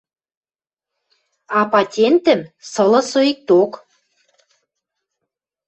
А 1.59 1.61
патентӹм 1.71 2.41
сылы 2.71 3.01
соикток. 3.11 3.71